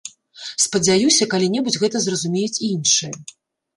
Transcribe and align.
Спадзяюся, 0.63 1.27
калі-небудзь 1.35 1.79
гэта 1.85 1.97
зразумеюць 2.09 2.59
і 2.63 2.71
іншыя. 2.77 3.13